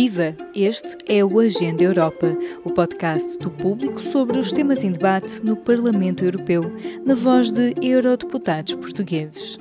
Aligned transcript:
Viva! 0.00 0.36
Este 0.54 0.96
é 1.08 1.24
o 1.24 1.40
Agenda 1.40 1.82
Europa, 1.82 2.28
o 2.64 2.70
podcast 2.70 3.36
do 3.40 3.50
público 3.50 4.00
sobre 4.00 4.38
os 4.38 4.52
temas 4.52 4.84
em 4.84 4.92
debate 4.92 5.44
no 5.44 5.56
Parlamento 5.56 6.22
Europeu, 6.22 6.72
na 7.04 7.16
voz 7.16 7.50
de 7.50 7.74
eurodeputados 7.82 8.76
portugueses. 8.76 9.58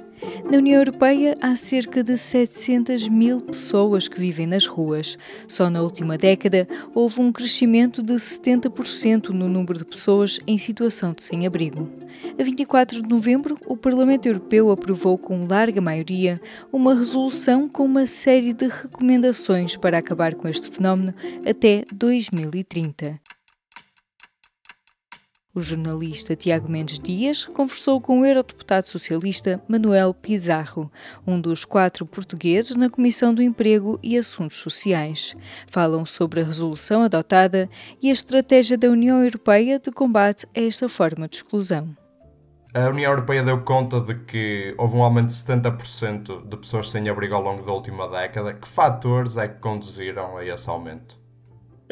Na 0.49 0.57
União 0.57 0.79
Europeia 0.79 1.37
há 1.41 1.55
cerca 1.55 2.03
de 2.03 2.17
700 2.17 3.07
mil 3.07 3.39
pessoas 3.41 4.07
que 4.07 4.19
vivem 4.19 4.47
nas 4.47 4.65
ruas. 4.65 5.17
Só 5.47 5.69
na 5.69 5.81
última 5.81 6.17
década 6.17 6.67
houve 6.95 7.21
um 7.21 7.31
crescimento 7.31 8.01
de 8.01 8.13
70% 8.13 9.29
no 9.29 9.47
número 9.47 9.79
de 9.79 9.85
pessoas 9.85 10.39
em 10.47 10.57
situação 10.57 11.13
de 11.13 11.23
sem-abrigo. 11.23 11.87
A 12.39 12.43
24 12.43 13.01
de 13.01 13.09
novembro, 13.09 13.57
o 13.65 13.77
Parlamento 13.77 14.25
Europeu 14.25 14.71
aprovou 14.71 15.17
com 15.17 15.45
larga 15.47 15.81
maioria 15.81 16.41
uma 16.71 16.95
resolução 16.95 17.67
com 17.67 17.85
uma 17.85 18.05
série 18.05 18.53
de 18.53 18.67
recomendações 18.67 19.75
para 19.75 19.97
acabar 19.97 20.33
com 20.33 20.47
este 20.47 20.71
fenómeno 20.71 21.13
até 21.45 21.85
2030. 21.93 23.36
O 25.57 25.59
jornalista 25.59 26.35
Tiago 26.35 26.69
Mendes 26.69 26.99
Dias 26.99 27.43
conversou 27.47 27.99
com 27.99 28.19
o 28.19 28.25
eurodeputado 28.27 28.87
socialista 28.87 29.59
Manuel 29.67 30.13
Pizarro, 30.13 30.91
um 31.25 31.41
dos 31.41 31.65
quatro 31.65 32.05
portugueses 32.05 32.77
na 32.77 32.91
Comissão 32.91 33.33
do 33.33 33.41
Emprego 33.41 33.99
e 34.03 34.15
Assuntos 34.15 34.57
Sociais. 34.57 35.35
Falam 35.65 36.05
sobre 36.05 36.41
a 36.41 36.43
resolução 36.43 37.01
adotada 37.01 37.67
e 37.99 38.11
a 38.11 38.13
estratégia 38.13 38.77
da 38.77 38.87
União 38.87 39.23
Europeia 39.23 39.79
de 39.79 39.89
combate 39.89 40.45
a 40.55 40.61
esta 40.61 40.87
forma 40.87 41.27
de 41.27 41.37
exclusão. 41.37 41.97
A 42.71 42.89
União 42.89 43.09
Europeia 43.09 43.41
deu 43.41 43.59
conta 43.63 43.99
de 43.99 44.13
que 44.13 44.75
houve 44.77 44.95
um 44.95 45.01
aumento 45.01 45.29
de 45.29 45.33
70% 45.33 46.47
de 46.47 46.57
pessoas 46.57 46.91
sem 46.91 47.09
abrigo 47.09 47.33
ao 47.33 47.41
longo 47.41 47.65
da 47.65 47.71
última 47.71 48.07
década. 48.07 48.53
Que 48.53 48.67
fatores 48.67 49.37
é 49.37 49.47
que 49.47 49.59
conduziram 49.59 50.37
a 50.37 50.45
esse 50.45 50.69
aumento? 50.69 51.17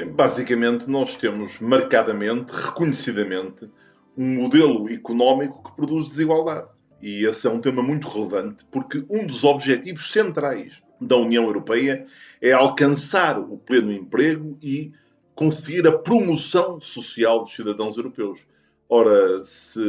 Basicamente, 0.03 0.89
nós 0.89 1.15
temos 1.15 1.59
marcadamente, 1.59 2.51
reconhecidamente, 2.51 3.69
um 4.17 4.41
modelo 4.41 4.89
económico 4.91 5.63
que 5.63 5.75
produz 5.75 6.09
desigualdade. 6.09 6.67
E 7.01 7.25
esse 7.25 7.47
é 7.47 7.49
um 7.49 7.61
tema 7.61 7.81
muito 7.81 8.07
relevante, 8.07 8.65
porque 8.71 9.05
um 9.09 9.25
dos 9.25 9.43
objetivos 9.43 10.11
centrais 10.11 10.81
da 10.99 11.15
União 11.15 11.43
Europeia 11.45 12.05
é 12.41 12.51
alcançar 12.51 13.39
o 13.39 13.57
pleno 13.57 13.91
emprego 13.91 14.57
e 14.61 14.91
conseguir 15.33 15.87
a 15.87 15.97
promoção 15.97 16.79
social 16.79 17.43
dos 17.43 17.55
cidadãos 17.55 17.97
europeus. 17.97 18.47
Ora, 18.89 19.43
se 19.43 19.81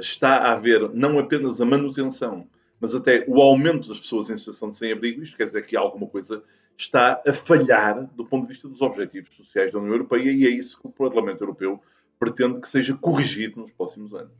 está 0.00 0.36
a 0.36 0.52
haver 0.52 0.90
não 0.94 1.18
apenas 1.18 1.60
a 1.60 1.64
manutenção, 1.64 2.46
mas 2.80 2.94
até 2.94 3.24
o 3.28 3.40
aumento 3.40 3.88
das 3.88 3.98
pessoas 3.98 4.30
em 4.30 4.36
situação 4.36 4.68
de 4.68 4.76
sem-abrigo, 4.76 5.22
isto 5.22 5.36
quer 5.36 5.46
dizer 5.46 5.64
que 5.64 5.76
há 5.76 5.80
alguma 5.80 6.06
coisa 6.06 6.42
está 6.76 7.22
a 7.26 7.32
falhar 7.32 8.06
do 8.14 8.24
ponto 8.24 8.46
de 8.46 8.52
vista 8.52 8.68
dos 8.68 8.82
objetivos 8.82 9.34
sociais 9.34 9.72
da 9.72 9.78
União 9.78 9.92
Europeia 9.92 10.30
e 10.30 10.46
é 10.46 10.50
isso 10.50 10.78
que 10.80 10.86
o 10.86 10.90
Parlamento 10.90 11.42
Europeu 11.42 11.80
pretende 12.18 12.60
que 12.60 12.68
seja 12.68 12.94
corrigido 12.94 13.60
nos 13.60 13.72
próximos 13.72 14.14
anos. 14.14 14.32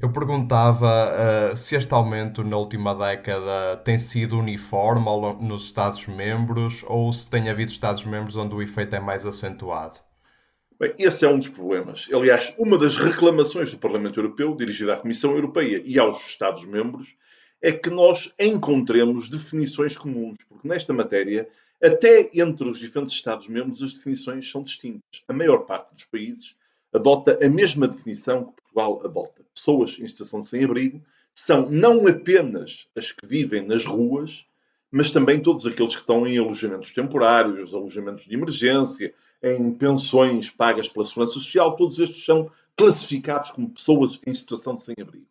Eu 0.00 0.10
perguntava 0.10 1.52
uh, 1.52 1.56
se 1.56 1.76
este 1.76 1.92
aumento 1.92 2.42
na 2.42 2.56
última 2.56 2.94
década 2.94 3.76
tem 3.84 3.98
sido 3.98 4.38
uniforme 4.38 5.04
nos 5.40 5.64
Estados-membros 5.64 6.82
ou 6.86 7.12
se 7.12 7.28
tem 7.28 7.50
havido 7.50 7.70
Estados-membros 7.70 8.34
onde 8.34 8.54
o 8.54 8.62
efeito 8.62 8.96
é 8.96 9.00
mais 9.00 9.26
acentuado. 9.26 9.96
Bem, 10.78 10.94
esse 10.98 11.26
é 11.26 11.28
um 11.28 11.38
dos 11.38 11.50
problemas. 11.50 12.08
Aliás, 12.10 12.54
uma 12.56 12.78
das 12.78 12.96
reclamações 12.96 13.70
do 13.70 13.76
Parlamento 13.76 14.18
Europeu, 14.18 14.56
dirigida 14.56 14.94
à 14.94 14.96
Comissão 14.96 15.32
Europeia 15.32 15.82
e 15.84 15.98
aos 15.98 16.18
Estados-membros, 16.28 17.14
é 17.62 17.72
que 17.72 17.90
nós 17.90 18.32
encontremos 18.38 19.28
definições 19.28 19.96
comuns, 19.96 20.38
porque 20.48 20.66
nesta 20.66 20.92
matéria, 20.92 21.48
até 21.82 22.30
entre 22.34 22.68
os 22.68 22.78
diferentes 22.78 23.12
Estados-membros, 23.12 23.82
as 23.82 23.92
definições 23.92 24.50
são 24.50 24.62
distintas. 24.62 25.22
A 25.28 25.32
maior 25.32 25.58
parte 25.66 25.94
dos 25.94 26.04
países 26.04 26.54
adota 26.92 27.38
a 27.44 27.48
mesma 27.48 27.86
definição 27.86 28.46
que 28.46 28.62
Portugal 28.62 29.00
adota. 29.04 29.44
Pessoas 29.54 29.98
em 29.98 30.08
situação 30.08 30.40
de 30.40 30.46
sem-abrigo 30.46 31.02
são 31.34 31.70
não 31.70 32.06
apenas 32.06 32.88
as 32.96 33.12
que 33.12 33.26
vivem 33.26 33.66
nas 33.66 33.84
ruas, 33.84 34.44
mas 34.90 35.10
também 35.10 35.40
todos 35.40 35.66
aqueles 35.66 35.94
que 35.94 36.00
estão 36.00 36.26
em 36.26 36.38
alojamentos 36.38 36.92
temporários, 36.92 37.72
alojamentos 37.72 38.24
de 38.24 38.34
emergência, 38.34 39.14
em 39.42 39.72
pensões 39.72 40.50
pagas 40.50 40.88
pela 40.88 41.04
Segurança 41.04 41.34
Social, 41.34 41.76
todos 41.76 41.98
estes 41.98 42.24
são 42.24 42.50
classificados 42.76 43.50
como 43.50 43.70
pessoas 43.70 44.18
em 44.26 44.34
situação 44.34 44.74
de 44.74 44.82
sem-abrigo. 44.82 45.26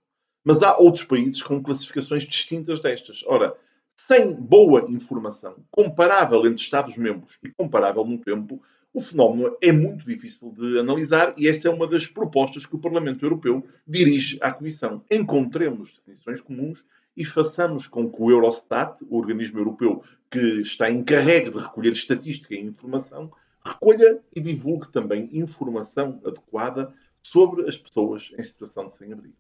Mas 0.50 0.64
há 0.64 0.76
outros 0.76 1.04
países 1.04 1.44
com 1.44 1.62
classificações 1.62 2.24
distintas 2.24 2.80
destas. 2.80 3.24
Ora, 3.28 3.56
sem 3.96 4.34
boa 4.34 4.90
informação 4.90 5.58
comparável 5.70 6.40
entre 6.48 6.60
Estados-membros 6.60 7.38
e 7.44 7.50
comparável 7.50 8.04
no 8.04 8.18
tempo, 8.18 8.60
o 8.92 9.00
fenómeno 9.00 9.56
é 9.62 9.72
muito 9.72 10.04
difícil 10.04 10.52
de 10.58 10.80
analisar 10.80 11.36
e 11.38 11.48
essa 11.48 11.68
é 11.68 11.72
uma 11.72 11.86
das 11.86 12.08
propostas 12.08 12.66
que 12.66 12.76
o 12.76 12.80
Parlamento 12.80 13.24
Europeu 13.24 13.64
dirige 13.88 14.40
à 14.42 14.52
Comissão. 14.52 15.04
Encontremos 15.12 15.92
definições 15.92 16.42
comuns 16.42 16.84
e 17.16 17.24
façamos 17.24 17.86
com 17.86 18.10
que 18.10 18.20
o 18.20 18.31
Eurostat, 18.31 19.06
o 19.08 19.20
organismo 19.20 19.60
europeu 19.60 20.04
que 20.31 20.62
está 20.62 20.90
encarregue 20.90 21.52
de 21.52 21.60
recolher 21.60 21.92
estatística 21.92 22.56
e 22.56 22.60
informação, 22.60 23.31
recolha 23.64 24.20
e 24.36 24.42
divulgue 24.42 24.92
também 24.92 25.30
informação 25.31 26.20
adequada 26.26 26.92
sobre 27.22 27.70
as 27.70 27.78
pessoas 27.78 28.31
em 28.36 28.44
situação 28.44 28.90
de 28.90 28.98
sem-abrigo. 28.98 29.36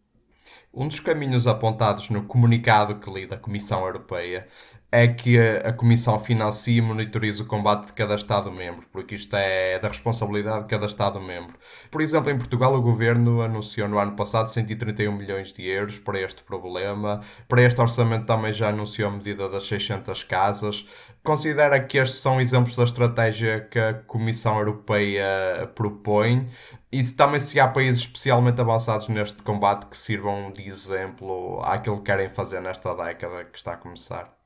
Um 0.73 0.87
dos 0.87 0.99
caminhos 0.99 1.47
apontados 1.47 2.09
no 2.09 2.23
comunicado 2.25 2.99
que 2.99 3.09
li 3.11 3.25
da 3.27 3.37
Comissão 3.37 3.85
Europeia 3.85 4.47
é 4.91 5.07
que 5.07 5.37
a 5.39 5.71
Comissão 5.71 6.17
financie 6.17 6.77
e 6.77 6.81
monitorize 6.81 7.41
o 7.43 7.45
combate 7.45 7.87
de 7.87 7.93
cada 7.93 8.15
Estado-membro, 8.15 8.87
porque 8.91 9.13
isto 9.13 9.35
é 9.35 9.77
da 9.77 9.87
responsabilidade 9.87 10.61
de 10.63 10.67
cada 10.67 10.87
Estado-membro. 10.87 11.55
Por 11.91 12.01
exemplo, 12.01 12.31
em 12.31 12.37
Portugal, 12.37 12.73
o 12.73 12.81
Governo 12.81 13.41
anunciou 13.41 13.87
no 13.87 13.99
ano 13.99 14.13
passado 14.15 14.47
131 14.47 15.15
milhões 15.15 15.53
de 15.53 15.67
euros 15.67 15.99
para 15.99 16.19
este 16.19 16.41
problema. 16.43 17.21
Para 17.47 17.61
este 17.61 17.79
orçamento 17.79 18.25
também 18.25 18.51
já 18.51 18.69
anunciou 18.69 19.09
a 19.09 19.11
medida 19.11 19.47
das 19.47 19.67
600 19.67 20.23
casas. 20.23 20.85
Considera 21.23 21.79
que 21.79 21.99
estes 21.99 22.19
são 22.19 22.41
exemplos 22.41 22.75
da 22.75 22.83
estratégia 22.83 23.61
que 23.61 23.77
a 23.77 23.93
Comissão 23.93 24.57
Europeia 24.57 25.69
propõe 25.75 26.49
e 26.91 27.03
se 27.03 27.15
também 27.15 27.39
se 27.39 27.59
há 27.59 27.67
países 27.67 28.01
especialmente 28.01 28.59
avançados 28.59 29.07
neste 29.07 29.43
combate 29.43 29.85
que 29.85 29.97
sirvam 29.97 30.51
de 30.51 30.63
exemplo 30.63 31.61
àquilo 31.63 31.97
que 31.97 32.05
querem 32.05 32.29
fazer 32.29 32.59
nesta 32.61 32.95
década 32.95 33.45
que 33.45 33.57
está 33.57 33.73
a 33.73 33.77
começar? 33.77 34.38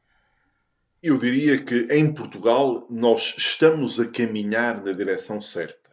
Eu 1.06 1.18
diria 1.18 1.62
que 1.62 1.86
em 1.92 2.14
Portugal 2.14 2.88
nós 2.90 3.36
estamos 3.38 4.00
a 4.00 4.08
caminhar 4.08 4.82
na 4.82 4.94
direção 4.94 5.42
certa, 5.42 5.92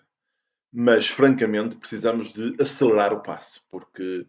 mas 0.73 1.09
francamente 1.09 1.77
precisamos 1.77 2.33
de 2.33 2.55
acelerar 2.63 3.13
o 3.13 3.21
passo, 3.21 3.61
porque 3.69 4.25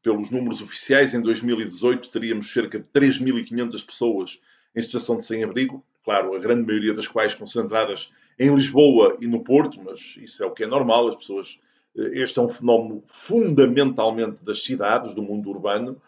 pelos 0.00 0.30
números 0.30 0.62
oficiais 0.62 1.14
em 1.14 1.20
2018 1.20 2.12
teríamos 2.12 2.52
cerca 2.52 2.78
de 2.78 2.84
3.500 2.84 3.84
pessoas 3.84 4.40
em 4.72 4.80
situação 4.80 5.16
de 5.16 5.24
sem-abrigo, 5.24 5.84
claro, 6.04 6.32
a 6.32 6.38
grande 6.38 6.64
maioria 6.64 6.94
das 6.94 7.08
quais 7.08 7.34
concentradas 7.34 8.08
em 8.38 8.54
Lisboa 8.54 9.16
e 9.20 9.26
no 9.26 9.42
Porto, 9.42 9.82
mas 9.82 10.16
isso 10.22 10.44
é 10.44 10.46
o 10.46 10.52
que 10.52 10.62
é 10.62 10.66
normal, 10.68 11.08
as 11.08 11.16
pessoas. 11.16 11.58
Eh, 11.96 12.22
este 12.22 12.38
é 12.38 12.42
um 12.42 12.48
fenómeno 12.48 13.02
fundamentalmente 13.04 14.44
das 14.44 14.62
cidades, 14.62 15.12
do 15.12 15.24
mundo 15.24 15.50
urbano, 15.50 16.00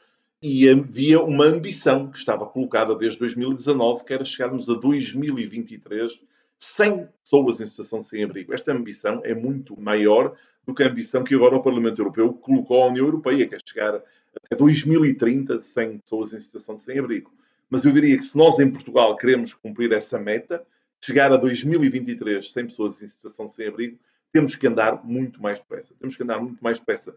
e 0.42 0.68
havia 0.68 1.20
uma 1.20 1.44
ambição 1.44 2.10
que 2.10 2.16
estava 2.16 2.46
colocada 2.46 2.94
desde 2.94 3.18
2019, 3.18 4.04
que 4.04 4.14
era 4.14 4.24
chegarmos 4.24 4.68
a 4.68 4.74
2023 4.74 6.18
sem 6.58 7.06
pessoas 7.22 7.60
em 7.60 7.66
situação 7.66 8.00
de 8.00 8.06
sem-abrigo. 8.06 8.54
Esta 8.54 8.72
ambição 8.72 9.20
é 9.22 9.34
muito 9.34 9.78
maior 9.78 10.34
do 10.66 10.74
que 10.74 10.82
a 10.82 10.88
ambição 10.88 11.24
que 11.24 11.34
agora 11.34 11.56
o 11.56 11.62
Parlamento 11.62 12.00
Europeu 12.00 12.32
colocou 12.32 12.82
à 12.82 12.88
União 12.88 13.06
Europeia, 13.06 13.46
que 13.46 13.54
é 13.54 13.58
chegar 13.64 13.96
até 13.96 14.56
2030 14.56 15.60
sem 15.60 15.98
pessoas 15.98 16.32
em 16.32 16.40
situação 16.40 16.76
de 16.76 16.84
sem-abrigo. 16.84 17.32
Mas 17.68 17.84
eu 17.84 17.92
diria 17.92 18.16
que 18.16 18.24
se 18.24 18.36
nós 18.36 18.58
em 18.58 18.70
Portugal 18.70 19.16
queremos 19.16 19.52
cumprir 19.54 19.92
essa 19.92 20.18
meta, 20.18 20.66
chegar 21.02 21.32
a 21.32 21.36
2023 21.36 22.50
sem 22.50 22.66
pessoas 22.66 23.00
em 23.02 23.08
situação 23.08 23.46
de 23.48 23.56
sem-abrigo, 23.56 23.98
temos 24.32 24.54
que 24.56 24.66
andar 24.66 25.04
muito 25.04 25.42
mais 25.42 25.58
depressa. 25.58 25.94
Temos 25.98 26.16
que 26.16 26.22
andar 26.22 26.40
muito 26.40 26.62
mais 26.62 26.78
depressa. 26.78 27.14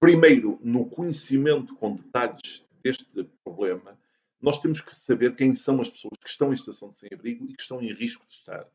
Primeiro, 0.00 0.58
no 0.62 0.86
conhecimento 0.86 1.76
com 1.76 1.94
detalhes 1.94 2.66
deste 2.82 3.04
problema, 3.44 3.98
nós 4.40 4.58
temos 4.58 4.80
que 4.80 4.98
saber 4.98 5.36
quem 5.36 5.54
são 5.54 5.78
as 5.78 5.90
pessoas 5.90 6.18
que 6.18 6.30
estão 6.30 6.52
em 6.52 6.56
situação 6.56 6.88
de 6.88 6.96
sem-abrigo 6.96 7.44
e 7.44 7.54
que 7.54 7.60
estão 7.60 7.82
em 7.82 7.92
risco 7.92 8.26
de 8.26 8.34
estar. 8.34 8.66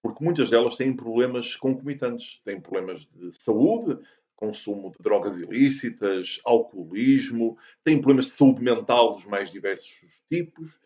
Porque 0.00 0.22
muitas 0.22 0.50
delas 0.50 0.76
têm 0.76 0.94
problemas 0.94 1.56
concomitantes. 1.56 2.40
Têm 2.44 2.60
problemas 2.60 3.00
de 3.12 3.32
saúde, 3.42 4.00
consumo 4.36 4.92
de 4.92 5.02
drogas 5.02 5.36
ilícitas, 5.36 6.40
alcoolismo, 6.44 7.58
têm 7.82 8.00
problemas 8.00 8.26
de 8.26 8.30
saúde 8.32 8.62
mental 8.62 9.16
dos 9.16 9.24
mais 9.24 9.50
diversos 9.50 9.98
tipos 10.28 10.78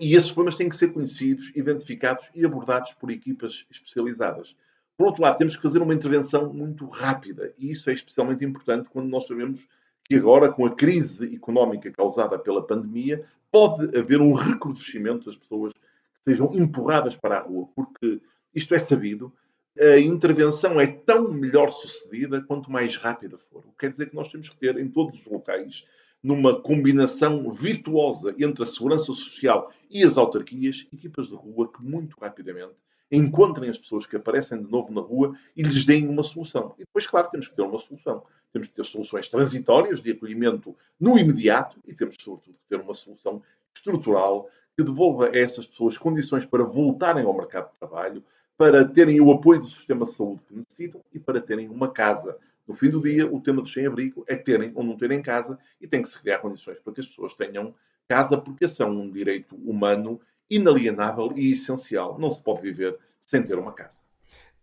e 0.00 0.14
esses 0.14 0.32
problemas 0.32 0.56
têm 0.56 0.70
que 0.70 0.76
ser 0.76 0.94
conhecidos, 0.94 1.54
identificados 1.54 2.30
e 2.34 2.44
abordados 2.44 2.94
por 2.94 3.10
equipas 3.10 3.66
especializadas. 3.70 4.56
Por 4.96 5.08
outro 5.08 5.22
lado, 5.22 5.36
temos 5.36 5.54
que 5.54 5.62
fazer 5.62 5.82
uma 5.82 5.94
intervenção 5.94 6.52
muito 6.52 6.86
rápida, 6.86 7.52
e 7.58 7.70
isso 7.70 7.90
é 7.90 7.92
especialmente 7.92 8.44
importante 8.44 8.88
quando 8.88 9.08
nós 9.08 9.26
sabemos 9.26 9.66
que 10.04 10.14
agora, 10.14 10.50
com 10.50 10.64
a 10.64 10.74
crise 10.74 11.34
económica 11.34 11.90
causada 11.90 12.38
pela 12.38 12.66
pandemia, 12.66 13.24
pode 13.50 13.96
haver 13.96 14.20
um 14.20 14.32
recrudescimento 14.32 15.26
das 15.26 15.36
pessoas 15.36 15.72
que 15.72 16.30
sejam 16.30 16.50
empurradas 16.54 17.14
para 17.16 17.38
a 17.38 17.42
rua, 17.42 17.68
porque 17.74 18.20
isto 18.54 18.74
é 18.74 18.78
sabido, 18.78 19.32
a 19.78 19.98
intervenção 19.98 20.80
é 20.80 20.86
tão 20.86 21.30
melhor 21.30 21.70
sucedida 21.70 22.40
quanto 22.40 22.70
mais 22.70 22.96
rápida 22.96 23.36
for. 23.36 23.58
O 23.66 23.72
que 23.72 23.78
quer 23.80 23.90
dizer 23.90 24.08
que 24.08 24.16
nós 24.16 24.30
temos 24.30 24.48
que 24.48 24.56
ter 24.56 24.78
em 24.78 24.88
todos 24.88 25.18
os 25.18 25.26
locais, 25.26 25.84
numa 26.22 26.60
combinação 26.60 27.50
virtuosa 27.50 28.34
entre 28.38 28.62
a 28.62 28.66
segurança 28.66 29.06
social 29.06 29.70
e 29.90 30.02
as 30.02 30.16
autarquias, 30.16 30.86
equipas 30.92 31.26
de 31.26 31.34
rua 31.34 31.70
que 31.70 31.82
muito 31.82 32.16
rapidamente 32.18 32.74
encontrem 33.10 33.70
as 33.70 33.78
pessoas 33.78 34.06
que 34.06 34.16
aparecem 34.16 34.62
de 34.62 34.70
novo 34.70 34.92
na 34.92 35.00
rua 35.00 35.36
e 35.56 35.62
lhes 35.62 35.84
deem 35.84 36.08
uma 36.08 36.22
solução. 36.22 36.74
E 36.76 36.80
depois, 36.80 37.06
claro, 37.06 37.30
temos 37.30 37.48
que 37.48 37.54
ter 37.54 37.62
uma 37.62 37.78
solução. 37.78 38.24
Temos 38.52 38.68
que 38.68 38.74
ter 38.74 38.84
soluções 38.84 39.28
transitórias 39.28 40.00
de 40.00 40.10
acolhimento 40.10 40.74
no 40.98 41.18
imediato 41.18 41.78
e 41.86 41.94
temos, 41.94 42.16
sobretudo, 42.18 42.54
que 42.54 42.68
ter 42.68 42.80
uma 42.80 42.94
solução 42.94 43.42
estrutural 43.74 44.48
que 44.76 44.84
devolva 44.84 45.28
a 45.28 45.36
essas 45.36 45.66
pessoas 45.66 45.96
condições 45.96 46.44
para 46.44 46.64
voltarem 46.64 47.24
ao 47.24 47.36
mercado 47.36 47.70
de 47.70 47.78
trabalho, 47.78 48.22
para 48.56 48.84
terem 48.86 49.20
o 49.20 49.30
apoio 49.30 49.60
do 49.60 49.66
sistema 49.66 50.04
de 50.04 50.12
saúde 50.12 50.42
que 50.46 50.54
necessitam 50.54 51.02
e 51.12 51.18
para 51.18 51.40
terem 51.40 51.68
uma 51.68 51.90
casa. 51.90 52.36
No 52.66 52.74
fim 52.74 52.90
do 52.90 53.00
dia, 53.00 53.30
o 53.30 53.40
tema 53.40 53.62
do 53.62 53.68
sem-abrigo 53.68 54.24
é 54.26 54.36
terem 54.36 54.72
ou 54.74 54.82
não 54.82 54.96
terem 54.96 55.22
casa 55.22 55.58
e 55.80 55.86
tem 55.86 56.02
que 56.02 56.08
se 56.08 56.20
criar 56.20 56.38
condições 56.38 56.80
para 56.80 56.92
que 56.92 57.00
as 57.00 57.06
pessoas 57.06 57.32
tenham 57.34 57.74
casa, 58.08 58.36
porque 58.36 58.68
são 58.68 58.90
um 58.90 59.10
direito 59.10 59.56
humano 59.56 60.20
inalienável 60.50 61.32
e 61.36 61.52
essencial. 61.52 62.18
Não 62.18 62.30
se 62.30 62.42
pode 62.42 62.62
viver 62.62 62.98
sem 63.20 63.42
ter 63.42 63.58
uma 63.58 63.72
casa. 63.72 63.98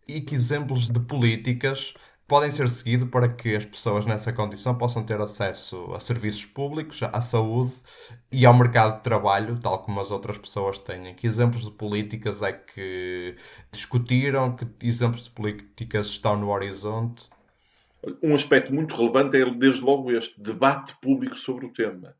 E 0.08 0.22
que 0.22 0.36
exemplos 0.36 0.90
de 0.90 1.00
políticas 1.00 1.94
podem 2.28 2.52
ser 2.52 2.70
seguidos 2.70 3.10
para 3.10 3.30
que 3.30 3.56
as 3.56 3.66
pessoas 3.66 4.06
nessa 4.06 4.32
condição 4.32 4.76
possam 4.76 5.04
ter 5.04 5.20
acesso 5.20 5.94
a 5.94 6.00
serviços 6.00 6.46
públicos, 6.46 7.02
à 7.04 7.22
saúde 7.22 7.74
e 8.32 8.46
ao 8.46 8.54
mercado 8.54 8.98
de 8.98 9.04
trabalho, 9.04 9.60
tal 9.62 9.80
como 9.84 10.00
as 10.00 10.10
outras 10.10 10.38
pessoas 10.38 10.80
têm. 10.80 11.14
Que 11.14 11.28
exemplos 11.28 11.66
de 11.66 11.72
políticas 11.72 12.42
é 12.42 12.54
que 12.54 13.36
discutiram? 13.72 14.56
Que 14.56 14.66
exemplos 14.82 15.26
de 15.26 15.32
políticas 15.32 16.08
estão 16.08 16.38
no 16.38 16.50
horizonte? 16.50 17.30
Um 18.22 18.36
aspecto 18.36 18.74
muito 18.74 18.96
relevante 18.96 19.38
é, 19.38 19.46
desde 19.50 19.82
logo, 19.82 20.12
este 20.12 20.42
debate 20.42 20.96
público 21.02 21.38
sobre 21.38 21.66
o 21.66 21.74
tema. 21.74 22.16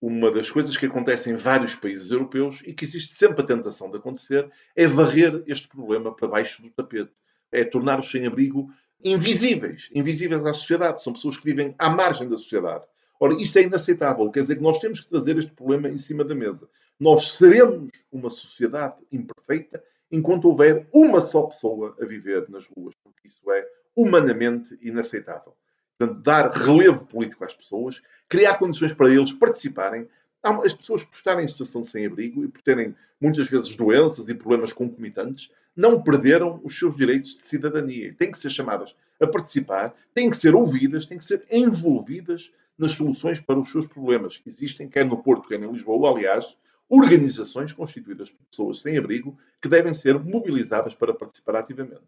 Uma 0.00 0.30
das 0.30 0.50
coisas 0.50 0.76
que 0.76 0.86
acontece 0.86 1.30
em 1.30 1.36
vários 1.36 1.74
países 1.74 2.10
europeus 2.10 2.62
e 2.66 2.74
que 2.74 2.84
existe 2.84 3.14
sempre 3.14 3.42
a 3.42 3.46
tentação 3.46 3.90
de 3.90 3.96
acontecer 3.96 4.50
é 4.74 4.86
varrer 4.86 5.42
este 5.46 5.68
problema 5.68 6.14
para 6.14 6.28
baixo 6.28 6.62
do 6.62 6.70
tapete. 6.70 7.14
É 7.50 7.64
tornar 7.64 7.98
o 7.98 8.02
sem-abrigo 8.02 8.70
invisíveis, 9.02 9.88
invisíveis 9.94 10.44
à 10.44 10.52
sociedade. 10.52 11.02
São 11.02 11.12
pessoas 11.12 11.36
que 11.36 11.44
vivem 11.44 11.74
à 11.78 11.88
margem 11.88 12.28
da 12.28 12.36
sociedade. 12.36 12.84
Ora, 13.18 13.34
isso 13.40 13.58
é 13.58 13.62
inaceitável. 13.62 14.30
Quer 14.30 14.40
dizer 14.40 14.56
que 14.56 14.62
nós 14.62 14.78
temos 14.78 15.00
que 15.00 15.08
trazer 15.08 15.38
este 15.38 15.52
problema 15.52 15.88
em 15.88 15.98
cima 15.98 16.24
da 16.24 16.34
mesa. 16.34 16.68
Nós 17.00 17.32
seremos 17.32 17.90
uma 18.12 18.28
sociedade 18.28 18.96
imperfeita 19.10 19.82
enquanto 20.10 20.46
houver 20.46 20.86
uma 20.92 21.20
só 21.20 21.42
pessoa 21.44 21.96
a 22.00 22.04
viver 22.04 22.48
nas 22.48 22.66
ruas, 22.66 22.94
porque 23.02 23.28
isso 23.28 23.50
é 23.50 23.66
humanamente 23.94 24.78
inaceitável. 24.82 25.54
Portanto, 25.98 26.22
dar 26.22 26.50
relevo 26.50 27.06
político 27.06 27.44
às 27.44 27.54
pessoas, 27.54 28.02
criar 28.28 28.56
condições 28.56 28.92
para 28.92 29.08
eles 29.08 29.32
participarem, 29.32 30.08
as 30.42 30.74
pessoas 30.74 31.02
por 31.02 31.14
estarem 31.14 31.44
em 31.44 31.48
situação 31.48 31.82
de 31.82 31.88
sem-abrigo 31.88 32.44
e 32.44 32.48
por 32.48 32.62
terem 32.62 32.94
muitas 33.20 33.50
vezes 33.50 33.74
doenças 33.74 34.28
e 34.28 34.34
problemas 34.34 34.72
concomitantes, 34.72 35.50
não 35.74 36.00
perderam 36.00 36.60
os 36.62 36.78
seus 36.78 36.96
direitos 36.96 37.36
de 37.36 37.42
cidadania. 37.42 38.14
Têm 38.14 38.30
que 38.30 38.38
ser 38.38 38.50
chamadas 38.50 38.94
a 39.20 39.26
participar, 39.26 39.94
têm 40.14 40.30
que 40.30 40.36
ser 40.36 40.54
ouvidas, 40.54 41.04
têm 41.04 41.18
que 41.18 41.24
ser 41.24 41.44
envolvidas 41.50 42.52
nas 42.78 42.92
soluções 42.92 43.40
para 43.40 43.58
os 43.58 43.70
seus 43.70 43.86
problemas. 43.86 44.40
Existem, 44.46 44.88
quer 44.88 45.04
no 45.04 45.22
Porto, 45.22 45.48
quer 45.48 45.60
em 45.60 45.70
Lisboa, 45.70 46.10
aliás, 46.10 46.56
organizações 46.88 47.72
constituídas 47.72 48.30
por 48.30 48.44
pessoas 48.46 48.80
sem 48.80 48.96
abrigo 48.96 49.36
que 49.60 49.68
devem 49.68 49.92
ser 49.92 50.18
mobilizadas 50.18 50.94
para 50.94 51.14
participar 51.14 51.56
ativamente. 51.56 52.02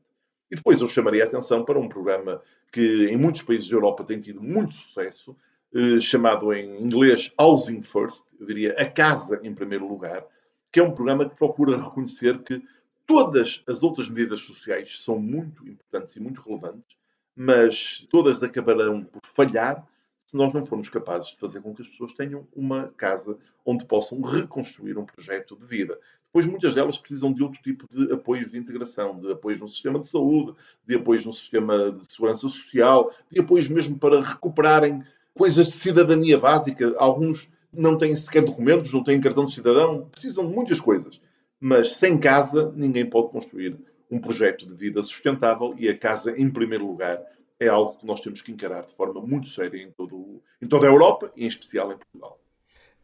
E 0.51 0.57
depois 0.57 0.81
eu 0.81 0.89
chamaria 0.89 1.25
a 1.25 1.27
atenção 1.27 1.65
para 1.65 1.79
um 1.79 1.89
programa 1.89 2.43
que 2.73 3.05
em 3.05 3.17
muitos 3.17 3.43
países 3.43 3.69
da 3.69 3.77
Europa 3.77 4.05
tem 4.05 4.21
tido 4.21 4.43
muito 4.43 4.75
sucesso, 4.75 5.37
eh, 5.75 6.01
chamado 6.01 6.53
em 6.53 6.83
inglês 6.83 7.33
Housing 7.39 7.83
First, 7.83 8.25
eu 8.39 8.47
diria 8.47 8.73
a 8.73 8.89
casa 8.91 9.41
em 9.43 9.55
primeiro 9.55 9.87
lugar, 9.87 10.25
que 10.73 10.81
é 10.81 10.83
um 10.83 10.95
programa 10.95 11.29
que 11.29 11.37
procura 11.37 11.77
reconhecer 11.77 12.39
que 12.43 12.63
Todas 13.09 13.63
as 13.67 13.83
outras 13.83 14.11
medidas 14.11 14.43
sociais 14.43 15.03
são 15.03 15.19
muito 15.19 15.67
importantes 15.67 16.15
e 16.15 16.21
muito 16.21 16.43
relevantes, 16.43 16.95
mas 17.35 18.07
todas 18.11 18.43
acabarão 18.43 19.03
por 19.03 19.25
falhar 19.25 19.83
se 20.27 20.37
nós 20.37 20.53
não 20.53 20.67
formos 20.67 20.91
capazes 20.91 21.31
de 21.31 21.39
fazer 21.39 21.63
com 21.63 21.75
que 21.75 21.81
as 21.81 21.89
pessoas 21.89 22.13
tenham 22.13 22.47
uma 22.55 22.93
casa 22.99 23.39
onde 23.65 23.87
possam 23.87 24.21
reconstruir 24.21 24.99
um 24.99 25.07
projeto 25.07 25.57
de 25.57 25.65
vida. 25.67 25.99
Depois, 26.29 26.45
muitas 26.45 26.75
delas 26.75 26.99
precisam 26.99 27.33
de 27.33 27.43
outro 27.43 27.61
tipo 27.63 27.89
de 27.91 28.13
apoios 28.13 28.51
de 28.51 28.59
integração, 28.59 29.19
de 29.19 29.33
apoios 29.33 29.61
no 29.61 29.69
sistema 29.69 29.99
de 29.99 30.07
saúde, 30.07 30.55
de 30.87 30.97
apoios 30.97 31.25
no 31.25 31.33
sistema 31.33 31.91
de 31.91 32.13
segurança 32.13 32.41
social, 32.41 33.11
de 33.31 33.41
apoios 33.41 33.69
mesmo 33.69 33.99
para 33.99 34.21
recuperarem 34.21 35.03
coisas 35.35 35.69
de 35.69 35.73
cidadania 35.73 36.39
básica. 36.39 36.95
Alguns 36.99 37.49
não 37.73 37.97
têm 37.97 38.15
sequer 38.15 38.45
documentos, 38.45 38.93
não 38.93 39.03
têm 39.03 39.21
cartão 39.21 39.47
de 39.47 39.53
cidadão, 39.53 40.07
precisam 40.11 40.47
de 40.47 40.55
muitas 40.55 40.81
coisas. 40.81 41.21
Mas 41.59 41.97
sem 41.97 42.19
casa, 42.19 42.73
ninguém 42.77 43.09
pode 43.09 43.31
construir 43.31 43.79
um 44.11 44.21
projeto 44.21 44.67
de 44.67 44.75
vida 44.75 45.03
sustentável 45.03 45.75
e 45.79 45.89
a 45.89 45.97
casa, 45.97 46.39
em 46.39 46.51
primeiro 46.51 46.87
lugar, 46.87 47.23
é 47.61 47.69
algo 47.69 47.99
que 47.99 48.07
nós 48.07 48.21
temos 48.21 48.41
que 48.41 48.53
encarar 48.53 48.85
de 48.85 48.93
forma 48.93 49.21
muito 49.21 49.49
séria 49.49 49.83
em, 49.83 49.91
todo, 49.91 50.43
em 50.61 50.69
toda 50.69 50.87
a 50.87 50.91
Europa 50.91 51.33
e, 51.37 51.45
em 51.45 51.49
especial, 51.49 51.93
em 51.93 51.97
Portugal. 51.97 52.39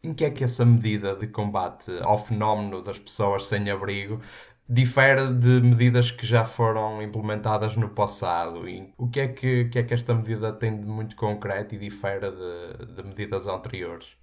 Em 0.04 0.12
que 0.12 0.22
é 0.26 0.30
que 0.30 0.44
essa 0.44 0.66
medida 0.66 1.16
de 1.16 1.26
combate 1.26 1.90
ao 2.02 2.18
fenómeno 2.18 2.82
das 2.82 2.98
pessoas 2.98 3.46
sem 3.46 3.70
abrigo 3.70 4.20
difere 4.68 5.32
de 5.32 5.62
medidas 5.62 6.10
que 6.10 6.26
já 6.26 6.44
foram 6.44 7.00
implementadas 7.00 7.74
no 7.74 7.88
passado? 7.88 8.68
E 8.68 8.92
o 8.98 9.08
que 9.08 9.20
é 9.20 9.28
que, 9.28 9.64
que, 9.64 9.78
é 9.78 9.82
que 9.82 9.94
esta 9.94 10.14
medida 10.14 10.52
tem 10.52 10.78
de 10.78 10.86
muito 10.86 11.16
concreto 11.16 11.74
e 11.74 11.78
difere 11.78 12.30
de, 12.30 12.94
de 12.94 13.02
medidas 13.02 13.46
anteriores? 13.46 14.14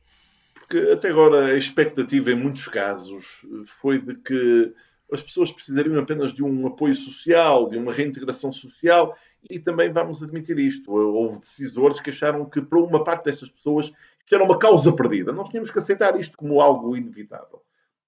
Porque 0.54 0.78
até 0.92 1.10
agora 1.10 1.48
a 1.48 1.58
expectativa 1.58 2.30
em 2.32 2.36
muitos 2.36 2.68
casos 2.68 3.44
foi 3.66 4.00
de 4.00 4.14
que 4.16 4.72
as 5.12 5.22
pessoas 5.24 5.52
precisariam 5.52 6.00
apenas 6.00 6.32
de 6.32 6.44
um 6.44 6.68
apoio 6.68 6.96
social, 6.96 7.68
de 7.68 7.76
uma 7.76 7.92
reintegração 7.92 8.54
social, 8.54 9.18
e 9.50 9.60
também 9.60 9.92
vamos 9.92 10.22
admitir 10.22 10.58
isto. 10.60 10.92
Houve 10.92 11.40
decisores 11.40 12.00
que 12.00 12.12
acharam 12.12 12.46
que, 12.46 12.62
para 12.62 12.80
uma 12.80 13.04
parte 13.04 13.26
dessas 13.26 13.50
pessoas, 13.50 13.92
era 14.36 14.44
uma 14.44 14.58
causa 14.58 14.92
perdida. 14.94 15.32
Nós 15.32 15.50
tínhamos 15.50 15.72
que 15.72 15.80
aceitar 15.80 16.20
isto 16.20 16.38
como 16.38 16.62
algo 16.62 16.96
inevitável. 16.96 17.62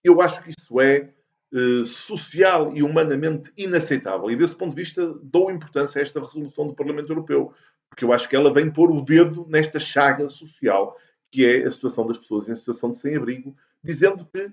Eu 0.04 0.22
acho 0.22 0.44
que 0.44 0.52
isso 0.58 0.80
é 0.80 1.10
eh, 1.54 1.86
social 1.86 2.76
e 2.76 2.84
humanamente 2.84 3.52
inaceitável. 3.58 4.30
E, 4.30 4.36
desse 4.36 4.56
ponto 4.56 4.72
de 4.72 4.82
vista, 4.82 5.14
dou 5.22 5.52
importância 5.52 6.00
a 6.00 6.02
esta 6.02 6.20
resolução 6.20 6.68
do 6.68 6.76
Parlamento 6.76 7.12
Europeu, 7.12 7.54
porque 7.90 8.04
eu 8.04 8.12
acho 8.12 8.28
que 8.28 8.36
ela 8.36 8.54
vem 8.54 8.72
pôr 8.72 8.92
o 8.92 9.02
dedo 9.02 9.46
nesta 9.50 9.80
chaga 9.80 10.28
social 10.30 10.98
que 11.34 11.44
é 11.44 11.66
a 11.66 11.72
situação 11.72 12.06
das 12.06 12.20
pessoas 12.20 12.48
em 12.48 12.56
situação 12.56 12.92
de 12.92 13.00
sem-abrigo, 13.00 13.58
dizendo 13.84 14.24
que 14.24 14.52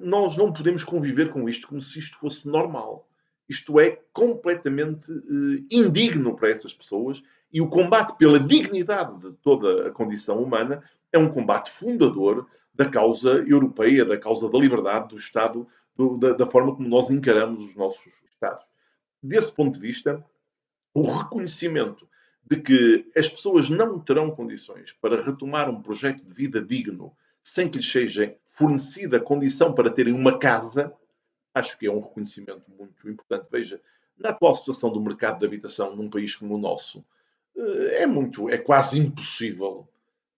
nós 0.00 0.38
não 0.38 0.50
podemos 0.50 0.82
conviver 0.82 1.28
com 1.28 1.46
isto 1.46 1.68
como 1.68 1.82
se 1.82 1.98
isto 1.98 2.16
fosse 2.16 2.48
normal. 2.48 3.06
Isto 3.46 3.78
é 3.78 4.00
completamente 4.10 5.12
uh, 5.12 5.66
indigno 5.70 6.34
para 6.34 6.48
essas 6.48 6.72
pessoas 6.72 7.22
e 7.52 7.60
o 7.60 7.68
combate 7.68 8.16
pela 8.16 8.40
dignidade 8.40 9.18
de 9.18 9.32
toda 9.42 9.88
a 9.88 9.90
condição 9.90 10.42
humana 10.42 10.82
é 11.12 11.18
um 11.18 11.30
combate 11.30 11.70
fundador 11.70 12.48
da 12.74 12.88
causa 12.88 13.44
europeia, 13.46 14.04
da 14.04 14.16
causa 14.16 14.48
da 14.48 14.58
liberdade 14.58 15.08
do 15.08 15.18
Estado, 15.18 15.66
do, 15.96 16.16
da, 16.16 16.32
da 16.32 16.46
forma 16.46 16.74
como 16.74 16.88
nós 16.88 17.10
encaramos 17.10 17.64
os 17.64 17.74
nossos 17.74 18.12
Estados. 18.30 18.64
Desse 19.20 19.50
ponto 19.50 19.74
de 19.74 19.80
vista, 19.80 20.24
o 20.94 21.02
reconhecimento 21.02 22.08
de 22.48 22.60
que 22.60 23.10
as 23.16 23.28
pessoas 23.28 23.68
não 23.68 23.98
terão 23.98 24.30
condições 24.30 24.92
para 24.92 25.20
retomar 25.20 25.68
um 25.68 25.82
projeto 25.82 26.24
de 26.24 26.32
vida 26.32 26.62
digno 26.62 27.14
sem 27.42 27.68
que 27.68 27.78
lhes 27.78 27.90
seja 27.90 28.36
fornecida 28.46 29.16
a 29.16 29.20
condição 29.20 29.74
para 29.74 29.90
terem 29.90 30.14
uma 30.14 30.38
casa, 30.38 30.92
acho 31.54 31.76
que 31.78 31.86
é 31.86 31.90
um 31.90 32.00
reconhecimento 32.00 32.70
muito 32.70 33.08
importante. 33.08 33.48
Veja, 33.50 33.80
na 34.16 34.30
atual 34.30 34.54
situação 34.54 34.90
do 34.90 35.00
mercado 35.00 35.38
de 35.38 35.46
habitação 35.46 35.94
num 35.94 36.08
país 36.08 36.34
como 36.34 36.54
o 36.54 36.58
nosso, 36.58 37.04
eh, 37.56 38.02
é 38.02 38.06
muito, 38.06 38.48
é 38.48 38.58
quase 38.58 38.98
impossível 38.98 39.88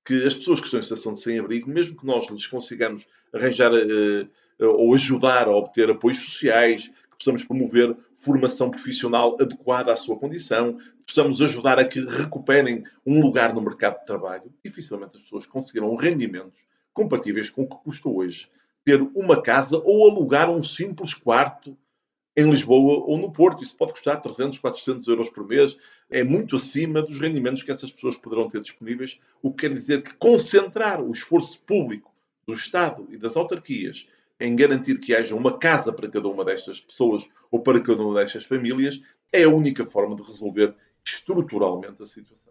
que 0.04 0.24
as 0.24 0.34
pessoas 0.34 0.60
que 0.60 0.66
estão 0.66 0.80
em 0.80 0.82
situação 0.82 1.12
de 1.12 1.20
sem-abrigo, 1.20 1.70
mesmo 1.70 1.96
que 1.96 2.06
nós 2.06 2.28
lhes 2.30 2.46
consigamos 2.46 3.06
arranjar 3.32 3.72
uh, 3.72 4.28
ou 4.60 4.94
ajudar 4.94 5.48
a 5.48 5.56
obter 5.56 5.90
apoios 5.90 6.18
sociais, 6.18 6.90
possamos 7.18 7.44
promover 7.44 7.96
formação 8.14 8.70
profissional 8.70 9.36
adequada 9.40 9.92
à 9.92 9.96
sua 9.96 10.18
condição, 10.18 10.78
possamos 11.06 11.40
ajudar 11.42 11.78
a 11.78 11.84
que 11.84 12.00
recuperem 12.00 12.84
um 13.04 13.20
lugar 13.20 13.54
no 13.54 13.60
mercado 13.60 13.98
de 13.98 14.06
trabalho. 14.06 14.52
Dificilmente 14.64 15.16
as 15.16 15.22
pessoas 15.22 15.46
conseguirão 15.46 15.94
rendimentos 15.94 16.66
compatíveis 16.92 17.50
com 17.50 17.62
o 17.62 17.68
que 17.68 17.76
custa 17.84 18.08
hoje 18.08 18.48
ter 18.84 19.00
uma 19.14 19.40
casa 19.42 19.80
ou 19.84 20.10
alugar 20.10 20.50
um 20.50 20.62
simples 20.62 21.14
quarto 21.14 21.76
em 22.40 22.50
Lisboa 22.50 23.04
ou 23.06 23.18
no 23.18 23.30
Porto. 23.30 23.62
Isso 23.62 23.76
pode 23.76 23.92
custar 23.92 24.20
300, 24.20 24.58
400 24.58 25.06
euros 25.08 25.30
por 25.30 25.46
mês. 25.46 25.76
É 26.10 26.24
muito 26.24 26.56
acima 26.56 27.02
dos 27.02 27.18
rendimentos 27.18 27.62
que 27.62 27.70
essas 27.70 27.92
pessoas 27.92 28.16
poderão 28.16 28.48
ter 28.48 28.60
disponíveis, 28.60 29.18
o 29.42 29.50
que 29.50 29.68
quer 29.68 29.74
dizer 29.74 30.02
que 30.02 30.14
concentrar 30.14 31.02
o 31.02 31.12
esforço 31.12 31.60
público 31.60 32.12
do 32.46 32.54
Estado 32.54 33.06
e 33.10 33.16
das 33.16 33.36
autarquias 33.36 34.06
em 34.40 34.56
garantir 34.56 34.98
que 34.98 35.14
haja 35.14 35.34
uma 35.34 35.58
casa 35.58 35.92
para 35.92 36.08
cada 36.08 36.28
uma 36.28 36.44
destas 36.44 36.80
pessoas 36.80 37.28
ou 37.50 37.60
para 37.60 37.80
cada 37.80 38.02
uma 38.02 38.20
destas 38.20 38.44
famílias, 38.44 39.00
é 39.30 39.44
a 39.44 39.50
única 39.50 39.84
forma 39.84 40.16
de 40.16 40.22
resolver 40.22 40.74
estruturalmente 41.04 42.02
a 42.02 42.06
situação. 42.06 42.50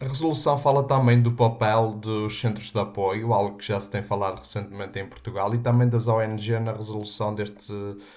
A 0.00 0.06
resolução 0.06 0.58
fala 0.58 0.86
também 0.86 1.22
do 1.22 1.32
papel 1.32 1.92
dos 1.92 2.38
centros 2.38 2.70
de 2.70 2.78
apoio, 2.78 3.32
algo 3.32 3.56
que 3.56 3.66
já 3.66 3.80
se 3.80 3.90
tem 3.90 4.02
falado 4.02 4.40
recentemente 4.40 4.98
em 4.98 5.08
Portugal, 5.08 5.54
e 5.54 5.58
também 5.58 5.88
das 5.88 6.08
ONG 6.08 6.58
na 6.58 6.72
resolução 6.72 7.34
deste 7.34 7.72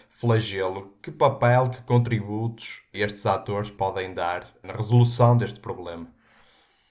flagelo. 0.10 0.91
Que 1.01 1.12
papel, 1.12 1.69
que 1.69 1.81
contributos 1.84 2.81
estes 2.91 3.25
atores 3.25 3.69
podem 3.69 4.13
dar 4.13 4.51
na 4.63 4.74
resolução 4.74 5.38
deste 5.38 5.60
problema? 5.60 6.07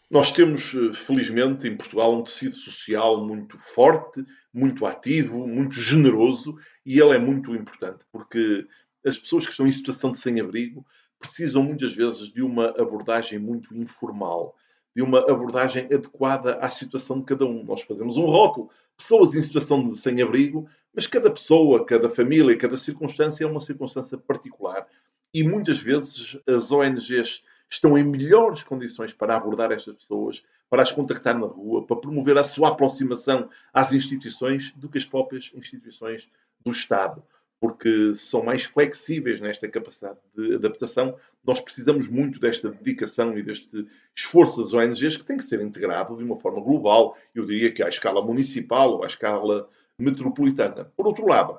Nós 0.09 0.31
temos, 0.31 0.73
felizmente, 0.95 1.66
em 1.66 1.76
Portugal 1.76 2.16
um 2.16 2.23
tecido 2.23 2.55
social 2.55 3.26
muito 3.26 3.59
forte, 3.59 4.25
muito 4.55 4.87
ativo, 4.87 5.47
muito 5.49 5.75
generoso 5.75 6.57
e 6.85 7.00
ele 7.00 7.16
é 7.16 7.19
muito 7.19 7.55
importante 7.55 8.05
porque 8.12 8.64
as 9.05 9.19
pessoas 9.19 9.45
que 9.45 9.50
estão 9.50 9.66
em 9.66 9.73
situação 9.73 10.12
de 10.12 10.19
sem-abrigo 10.19 10.87
precisam 11.19 11.62
muitas 11.62 11.95
vezes 11.95 12.31
de 12.31 12.40
uma 12.40 12.69
abordagem 12.81 13.38
muito 13.38 13.76
informal, 13.76 14.55
de 14.97 15.03
uma 15.03 15.19
abordagem 15.19 15.85
adequada 15.85 16.55
à 16.55 16.71
situação 16.71 17.19
de 17.19 17.26
cada 17.26 17.45
um. 17.45 17.62
Nós 17.62 17.83
fazemos 17.83 18.17
um 18.17 18.25
rótulo, 18.25 18.71
pessoas 18.97 19.35
em 19.35 19.43
situação 19.43 19.83
de 19.83 19.95
sem-abrigo, 19.95 20.67
mas 20.95 21.07
cada 21.07 21.31
pessoa, 21.31 21.85
cada 21.85 22.09
família, 22.09 22.57
cada 22.57 22.79
circunstância 22.79 23.45
é 23.45 23.47
uma 23.47 23.61
circunstância 23.61 24.17
particular 24.17 24.87
e 25.35 25.45
muitas 25.45 25.81
vezes 25.81 26.38
as 26.49 26.73
ONGs 26.73 27.43
estão 27.69 27.99
em 27.99 28.03
melhores 28.03 28.62
condições 28.62 29.12
para 29.12 29.37
abordar 29.37 29.71
estas 29.71 29.97
pessoas, 29.97 30.43
para 30.71 30.81
as 30.81 30.91
contactar 30.91 31.38
na 31.38 31.47
rua, 31.47 31.87
para 31.87 31.97
promover 31.97 32.38
a 32.38 32.45
sua 32.45 32.71
aproximação 32.71 33.50
às 33.75 33.93
instituições 33.93 34.73
do 34.76 34.88
que 34.88 34.97
as 34.97 35.05
próprias 35.05 35.50
instituições 35.55 36.26
do 36.65 36.73
Estado, 36.73 37.23
porque 37.61 38.15
são 38.15 38.43
mais 38.43 38.65
flexíveis 38.65 39.41
nesta 39.41 39.69
capacidade 39.69 40.19
de 40.37 40.55
adaptação. 40.55 41.17
Nós 41.45 41.61
precisamos 41.61 42.09
muito 42.09 42.39
desta 42.39 42.71
dedicação 42.71 43.37
e 43.37 43.43
deste 43.43 43.87
esforço 44.15 44.63
das 44.63 44.75
ONGs 44.75 45.17
que 45.17 45.25
tem 45.25 45.37
que 45.37 45.45
ser 45.45 45.61
integrado 45.61 46.17
de 46.17 46.25
uma 46.25 46.37
forma 46.37 46.61
global, 46.61 47.17
eu 47.35 47.45
diria 47.45 47.73
que 47.73 47.83
à 47.83 47.89
escala 47.89 48.23
municipal 48.23 48.93
ou 48.93 49.05
à 49.05 49.07
escala 49.07 49.69
metropolitana. 49.99 50.93
Por 50.97 51.07
outro 51.07 51.27
lado, 51.27 51.59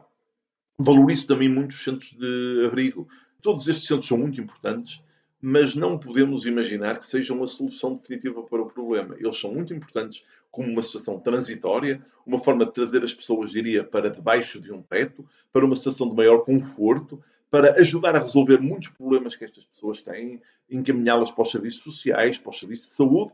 valorizo 0.77 1.27
também 1.27 1.49
muito 1.49 1.71
os 1.71 1.83
centros 1.83 2.13
de 2.13 2.65
abrigo. 2.65 3.07
Todos 3.41 3.67
estes 3.67 3.87
centros 3.87 4.07
são 4.07 4.17
muito 4.17 4.39
importantes 4.39 5.01
mas 5.41 5.75
não 5.75 5.97
podemos 5.97 6.45
imaginar 6.45 6.99
que 6.99 7.05
sejam 7.05 7.43
a 7.43 7.47
solução 7.47 7.95
definitiva 7.95 8.41
para 8.43 8.61
o 8.61 8.69
problema. 8.69 9.15
Eles 9.19 9.39
são 9.39 9.53
muito 9.53 9.73
importantes 9.73 10.23
como 10.57 10.71
uma 10.71 10.81
situação 10.81 11.19
transitória, 11.19 12.03
uma 12.25 12.39
forma 12.39 12.65
de 12.65 12.73
trazer 12.73 13.03
as 13.03 13.13
pessoas, 13.13 13.51
diria, 13.51 13.83
para 13.83 14.09
debaixo 14.09 14.59
de 14.59 14.73
um 14.73 14.81
teto, 14.81 15.23
para 15.53 15.63
uma 15.63 15.75
situação 15.75 16.09
de 16.09 16.15
maior 16.15 16.39
conforto, 16.39 17.23
para 17.47 17.73
ajudar 17.73 18.15
a 18.15 18.19
resolver 18.19 18.59
muitos 18.59 18.89
problemas 18.89 19.35
que 19.35 19.45
estas 19.45 19.67
pessoas 19.67 20.01
têm, 20.01 20.41
encaminhá-las 20.67 21.31
para 21.31 21.43
os 21.43 21.51
serviços 21.51 21.83
sociais, 21.83 22.39
para 22.39 22.49
os 22.49 22.57
serviços 22.57 22.87
de 22.87 22.95
saúde, 22.95 23.33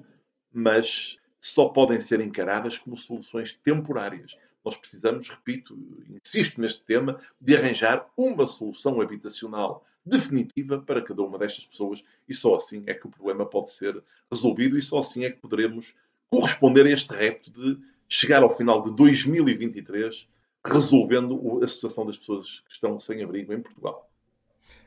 mas 0.52 1.18
só 1.40 1.70
podem 1.70 1.98
ser 1.98 2.20
encaradas 2.20 2.78
como 2.78 2.98
soluções 2.98 3.58
temporárias. 3.64 4.36
Nós 4.66 4.76
precisamos, 4.76 5.30
repito, 5.30 5.80
insisto 6.10 6.60
neste 6.60 6.84
tema, 6.84 7.22
de 7.40 7.56
arranjar 7.56 8.06
uma 8.18 8.46
solução 8.46 9.00
habitacional 9.00 9.86
definitiva 10.06 10.78
para 10.78 11.02
cada 11.02 11.22
uma 11.22 11.40
destas 11.40 11.66
pessoas 11.66 12.04
e 12.28 12.36
só 12.36 12.58
assim 12.58 12.84
é 12.86 12.94
que 12.94 13.08
o 13.08 13.10
problema 13.10 13.46
pode 13.46 13.72
ser 13.72 14.04
resolvido 14.30 14.78
e 14.78 14.82
só 14.82 15.00
assim 15.00 15.24
é 15.24 15.32
que 15.32 15.38
poderemos 15.38 15.96
corresponder 16.34 16.88
a 16.88 16.90
este 16.90 17.14
repto 17.14 17.52
de 17.52 17.78
chegar 18.10 18.42
ao 18.42 18.56
final 18.56 18.82
de 18.82 18.92
2023 18.96 20.28
resolvendo 20.66 21.62
a 21.64 21.68
situação 21.68 22.06
das 22.08 22.18
pessoas 22.18 22.64
que 22.66 22.72
estão 22.72 23.00
sem 23.00 23.22
abrigo 23.22 23.54
em 23.54 23.62
Portugal. 23.62 24.10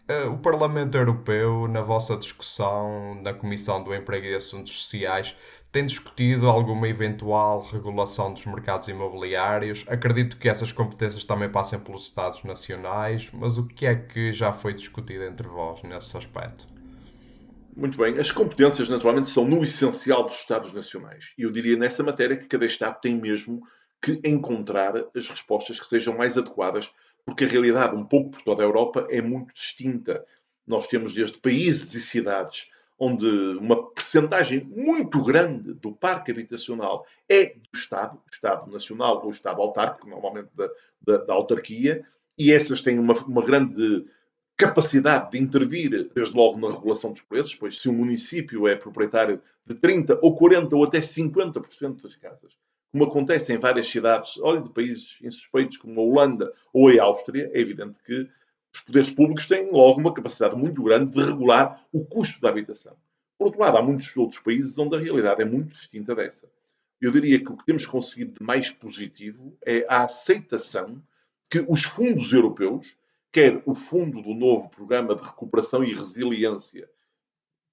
Eh, 0.09 0.25
o 0.25 0.39
Parlamento 0.39 0.97
Europeu, 0.97 1.69
na 1.69 1.83
vossa 1.83 2.17
discussão 2.17 3.15
na 3.23 3.33
Comissão 3.33 3.85
do 3.85 3.95
Emprego 3.95 4.27
e 4.27 4.35
Assuntos 4.35 4.73
Sociais, 4.81 5.37
tem 5.71 5.87
discutido 5.87 6.49
alguma 6.49 6.89
eventual 6.89 7.63
regulação 7.63 8.33
dos 8.33 8.45
mercados 8.47 8.89
imobiliários. 8.89 9.85
Acredito 9.87 10.39
que 10.39 10.49
essas 10.49 10.73
competências 10.73 11.25
também 11.25 11.49
passem 11.49 11.79
pelos 11.79 12.07
Estados 12.07 12.43
nacionais, 12.43 13.31
mas 13.33 13.57
o 13.57 13.67
que 13.67 13.87
é 13.87 13.95
que 13.95 14.33
já 14.33 14.53
foi 14.53 14.75
discutido 14.75 15.23
entre 15.23 15.47
vós 15.47 15.81
nesse 15.85 16.17
aspecto? 16.17 16.76
Muito 17.77 17.99
bem. 17.99 18.19
As 18.19 18.33
competências, 18.33 18.89
naturalmente, 18.89 19.29
são 19.29 19.47
no 19.47 19.63
essencial 19.63 20.25
dos 20.25 20.37
Estados 20.37 20.73
nacionais. 20.73 21.35
E 21.37 21.43
eu 21.43 21.51
diria 21.51 21.77
nessa 21.77 22.03
matéria 22.03 22.35
que 22.35 22.47
cada 22.47 22.65
Estado 22.65 22.99
tem 23.03 23.15
mesmo 23.15 23.63
que 24.01 24.19
encontrar 24.25 24.95
as 25.15 25.29
respostas 25.29 25.79
que 25.79 25.87
sejam 25.87 26.17
mais 26.17 26.39
adequadas, 26.39 26.91
porque 27.25 27.45
a 27.45 27.49
realidade, 27.49 27.95
um 27.95 28.05
pouco 28.05 28.31
por 28.31 28.43
toda 28.43 28.63
a 28.63 28.67
Europa, 28.67 29.07
é 29.11 29.21
muito 29.21 29.53
distinta. 29.53 30.25
Nós 30.67 30.87
temos 30.87 31.13
desde 31.13 31.37
países 31.39 31.93
e 31.93 32.01
cidades 32.01 32.71
onde 32.99 33.27
uma 33.59 33.91
percentagem 33.91 34.65
muito 34.65 35.23
grande 35.23 35.75
do 35.75 35.93
parque 35.93 36.31
habitacional 36.31 37.07
é 37.29 37.55
do 37.55 37.69
Estado, 37.75 38.19
Estado 38.33 38.71
Nacional 38.71 39.23
ou 39.23 39.29
Estado 39.29 39.61
autárquico, 39.61 40.09
normalmente 40.09 40.49
da, 40.55 40.69
da, 41.03 41.17
da 41.19 41.35
autarquia, 41.35 42.07
e 42.39 42.53
essas 42.53 42.81
têm 42.81 42.99
uma, 42.99 43.13
uma, 43.25 43.45
grande 43.45 44.07
capacidade 44.57 45.31
de 45.33 45.39
intervir, 45.39 46.11
desde 46.15 46.35
logo, 46.35 46.59
na 46.59 46.73
regulação 46.73 47.13
dos 47.13 47.21
preços, 47.21 47.55
pois 47.55 47.79
se 47.79 47.89
o 47.89 47.93
município 47.93 48.67
é 48.67 48.75
proprietário 48.75 49.43
de 49.67 49.75
30% 49.75 50.19
ou 50.23 50.35
40% 50.35 50.73
ou 50.73 50.85
até 50.85 50.99
50% 50.99 52.03
das 52.03 52.17
casas, 52.17 52.57
como 52.91 53.05
acontece 53.05 53.53
em 53.53 53.59
várias 53.59 53.89
cidades, 53.89 54.39
olha, 54.39 54.61
de 54.61 54.71
países 54.71 55.19
insuspeitos 55.23 55.77
como 55.77 56.01
a 56.01 56.05
Holanda 56.05 56.53
ou 56.73 56.89
a 56.89 57.03
Áustria, 57.03 57.51
é 57.53 57.61
evidente 57.61 57.99
que 58.03 58.27
os 58.73 58.81
poderes 58.81 59.11
públicos 59.11 59.47
têm 59.47 59.71
logo 59.71 60.01
uma 60.01 60.15
capacidade 60.15 60.57
muito 60.57 60.83
grande 60.83 61.13
de 61.13 61.23
regular 61.23 61.83
o 61.93 62.05
custo 62.05 62.41
da 62.41 62.49
habitação. 62.49 62.97
Por 63.39 63.47
outro 63.47 63.61
lado, 63.61 63.77
há 63.77 63.83
muitos 63.83 64.17
outros 64.17 64.41
países 64.41 64.79
onde 64.79 64.97
a 64.97 64.99
realidade 64.99 65.43
é 65.43 65.45
muito 65.45 65.75
distinta 65.75 66.15
dessa. 66.15 66.49
Eu 67.01 67.11
diria 67.11 67.43
que 67.43 67.53
o 67.53 67.57
que 67.57 67.67
temos 67.67 67.85
conseguido 67.85 68.39
de 68.39 68.43
mais 68.43 68.71
positivo 68.71 69.57
é 69.65 69.85
a 69.89 70.05
aceitação 70.05 71.03
que 71.51 71.65
os 71.69 71.85
fundos 71.85 72.33
europeus, 72.33 72.87
quer 73.37 73.63
o 73.67 73.75
fundo 73.75 74.23
do 74.23 74.33
novo 74.33 74.71
Programa 74.71 75.15
de 75.15 75.21
Recuperação 75.21 75.85
e 75.85 75.93
Resiliência, 75.93 76.89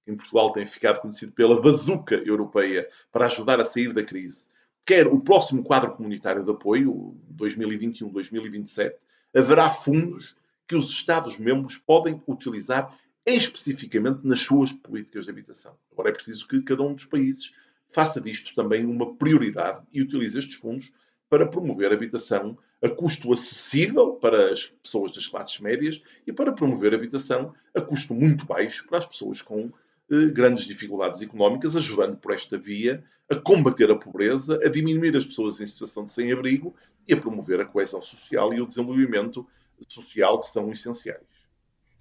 que 0.04 0.12
em 0.12 0.14
Portugal 0.14 0.52
tem 0.52 0.66
ficado 0.66 1.00
conhecido 1.00 1.32
pela 1.32 1.58
bazuca 1.58 2.16
europeia 2.16 2.86
para 3.10 3.24
ajudar 3.24 3.58
a 3.58 3.64
sair 3.64 3.90
da 3.94 4.04
crise, 4.04 4.46
quer 4.84 5.06
o 5.06 5.18
próximo 5.18 5.64
quadro 5.64 5.94
comunitário 5.94 6.44
de 6.44 6.50
apoio, 6.50 7.16
2021-2027, 7.34 8.92
haverá 9.34 9.70
fundos 9.70 10.36
que 10.68 10.76
os 10.76 10.90
Estados-membros 10.90 11.78
podem 11.78 12.22
utilizar 12.28 12.94
especificamente 13.24 14.20
nas 14.22 14.40
suas 14.40 14.70
políticas 14.70 15.24
de 15.24 15.30
habitação. 15.30 15.74
Agora 15.90 16.10
é 16.10 16.12
preciso 16.12 16.46
que 16.46 16.60
cada 16.60 16.82
um 16.82 16.92
dos 16.92 17.06
países 17.06 17.54
faça 17.86 18.20
disto 18.20 18.54
também 18.54 18.84
uma 18.84 19.14
prioridade 19.14 19.82
e 19.90 20.02
utilize 20.02 20.38
estes 20.38 20.56
fundos 20.56 20.92
para 21.26 21.46
promover 21.46 21.90
a 21.90 21.94
habitação 21.94 22.58
a 22.84 22.90
custo 22.90 23.32
acessível 23.32 24.12
para 24.12 24.52
as 24.52 24.66
pessoas 24.66 25.12
das 25.12 25.26
classes 25.26 25.58
médias 25.58 26.02
e 26.26 26.32
para 26.32 26.52
promover 26.52 26.92
a 26.92 26.96
habitação 26.96 27.54
a 27.74 27.80
custo 27.80 28.14
muito 28.14 28.44
baixo 28.44 28.86
para 28.86 28.98
as 28.98 29.06
pessoas 29.06 29.40
com 29.40 29.72
eh, 30.10 30.26
grandes 30.26 30.66
dificuldades 30.66 31.22
económicas, 31.22 31.74
ajudando 31.74 32.18
por 32.18 32.32
esta 32.32 32.58
via 32.58 33.02
a 33.30 33.36
combater 33.36 33.90
a 33.90 33.96
pobreza, 33.96 34.60
a 34.62 34.68
diminuir 34.68 35.16
as 35.16 35.24
pessoas 35.24 35.62
em 35.62 35.66
situação 35.66 36.04
de 36.04 36.10
sem-abrigo 36.10 36.74
e 37.08 37.14
a 37.14 37.16
promover 37.16 37.58
a 37.58 37.64
coesão 37.64 38.02
social 38.02 38.52
e 38.52 38.60
o 38.60 38.66
desenvolvimento 38.66 39.46
social 39.88 40.42
que 40.42 40.50
são 40.50 40.70
essenciais. 40.70 41.22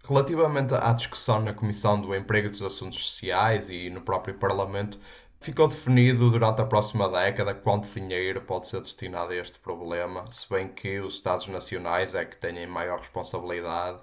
Relativamente 0.06 0.74
à 0.74 0.92
discussão 0.92 1.42
na 1.42 1.54
Comissão 1.54 2.00
do 2.00 2.14
Emprego 2.14 2.48
e 2.48 2.50
dos 2.50 2.62
Assuntos 2.62 3.08
Sociais 3.08 3.70
e 3.70 3.90
no 3.90 4.02
próprio 4.02 4.34
Parlamento, 4.34 5.00
ficou 5.44 5.68
definido 5.68 6.32
durante 6.32 6.62
a 6.62 6.66
próxima 6.66 7.10
década 7.10 7.54
quanto 7.54 7.92
dinheiro 7.94 8.42
pode 8.42 8.68
ser 8.68 8.80
destinado 8.80 9.34
a 9.34 9.36
este 9.36 9.60
problema, 9.60 10.24
se 10.30 10.50
bem 10.50 10.70
que 10.70 11.02
os 11.02 11.16
Estados 11.16 11.48
Nacionais 11.48 12.16
é 12.16 12.24
que 12.24 12.38
têm 12.38 12.66
maior 12.66 13.00
responsabilidade. 13.00 14.00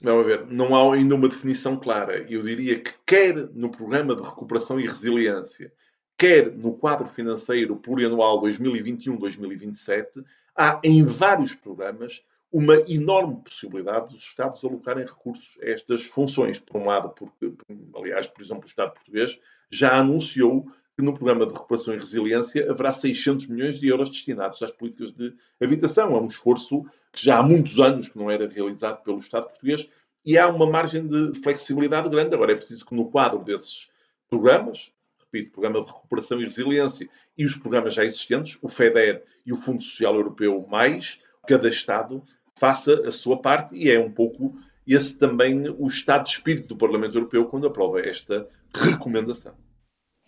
Vamos 0.00 0.24
ver, 0.24 0.46
não 0.46 0.74
há 0.74 0.94
ainda 0.94 1.14
uma 1.14 1.28
definição 1.28 1.76
clara. 1.76 2.24
Eu 2.30 2.40
diria 2.40 2.78
que 2.78 2.94
quer 3.04 3.34
no 3.52 3.68
Programa 3.70 4.16
de 4.16 4.22
Recuperação 4.22 4.80
e 4.80 4.86
Resiliência, 4.86 5.70
quer 6.16 6.50
no 6.50 6.72
quadro 6.72 7.06
financeiro 7.06 7.76
plurianual 7.76 8.40
2021-2027, 8.40 10.24
há 10.56 10.80
em 10.82 11.04
vários 11.04 11.54
programas 11.54 12.22
uma 12.50 12.76
enorme 12.88 13.42
possibilidade 13.42 14.12
dos 14.12 14.22
Estados 14.22 14.64
alocarem 14.64 15.04
recursos 15.04 15.58
a 15.62 15.66
estas 15.66 16.04
funções. 16.04 16.58
Por 16.58 16.80
um 16.80 16.86
lado, 16.86 17.10
porque, 17.10 17.52
aliás, 17.94 18.26
por 18.26 18.42
exemplo, 18.42 18.64
o 18.64 18.68
Estado 18.68 18.94
português 18.94 19.38
já 19.70 19.98
anunciou 19.98 20.66
que 20.96 21.02
no 21.02 21.14
programa 21.14 21.46
de 21.46 21.52
recuperação 21.52 21.94
e 21.94 21.98
resiliência 21.98 22.70
haverá 22.70 22.92
600 22.92 23.46
milhões 23.46 23.78
de 23.78 23.86
euros 23.86 24.10
destinados 24.10 24.60
às 24.62 24.72
políticas 24.72 25.14
de 25.14 25.32
habitação. 25.62 26.16
É 26.16 26.20
um 26.20 26.26
esforço 26.26 26.84
que 27.12 27.24
já 27.24 27.38
há 27.38 27.42
muitos 27.42 27.78
anos 27.78 28.08
que 28.08 28.18
não 28.18 28.30
era 28.30 28.48
realizado 28.48 29.02
pelo 29.04 29.18
Estado 29.18 29.46
português 29.48 29.88
e 30.24 30.36
há 30.36 30.48
uma 30.48 30.66
margem 30.66 31.06
de 31.06 31.38
flexibilidade 31.40 32.08
grande. 32.08 32.34
Agora 32.34 32.52
é 32.52 32.56
preciso 32.56 32.84
que 32.84 32.94
no 32.94 33.10
quadro 33.10 33.44
desses 33.44 33.88
programas, 34.28 34.90
repito, 35.20 35.52
Programa 35.52 35.80
de 35.80 35.86
Recuperação 35.86 36.40
e 36.40 36.44
Resiliência 36.44 37.08
e 37.36 37.44
os 37.44 37.56
programas 37.56 37.94
já 37.94 38.04
existentes, 38.04 38.58
o 38.60 38.68
FEDER 38.68 39.22
e 39.46 39.52
o 39.52 39.56
Fundo 39.56 39.80
Social 39.80 40.14
Europeu 40.14 40.66
mais, 40.68 41.22
cada 41.46 41.68
Estado 41.68 42.24
faça 42.58 42.92
a 43.06 43.12
sua 43.12 43.40
parte 43.40 43.74
e 43.76 43.90
é 43.90 43.98
um 43.98 44.10
pouco 44.10 44.54
esse 44.86 45.14
também 45.14 45.68
o 45.78 45.86
estado 45.86 46.24
de 46.24 46.30
espírito 46.30 46.68
do 46.68 46.76
Parlamento 46.76 47.16
Europeu 47.16 47.44
quando 47.46 47.66
aprova 47.66 48.00
esta 48.00 48.48
recomendação. 48.74 49.52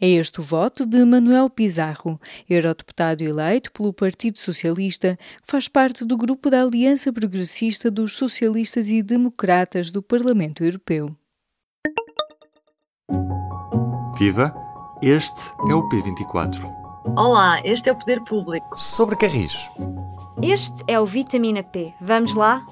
É 0.03 0.09
este 0.09 0.41
o 0.41 0.43
voto 0.43 0.87
de 0.87 1.05
Manuel 1.05 1.51
Pizarro, 1.51 2.19
eurodeputado 2.49 3.23
eleito 3.23 3.71
pelo 3.71 3.93
Partido 3.93 4.39
Socialista, 4.39 5.19
que 5.43 5.51
faz 5.51 5.69
parte 5.69 6.07
do 6.07 6.17
grupo 6.17 6.49
da 6.49 6.63
Aliança 6.63 7.13
Progressista 7.13 7.91
dos 7.91 8.17
Socialistas 8.17 8.89
e 8.89 9.03
Democratas 9.03 9.93
do 9.93 10.03
Parlamento 10.03 10.65
Europeu. 10.65 11.15
Viva! 14.19 14.55
Este 15.03 15.51
é 15.67 15.75
o 15.75 15.89
P24. 15.89 16.63
Olá, 17.17 17.59
este 17.65 17.89
é 17.89 17.93
o 17.93 17.97
Poder 17.97 18.21
Público. 18.25 18.79
Sobre 18.79 19.17
Carris. 19.17 19.55
Este 20.42 20.82
é 20.88 20.99
o 20.99 21.04
Vitamina 21.04 21.62
P. 21.62 21.92
Vamos 22.00 22.35
lá? 22.35 22.66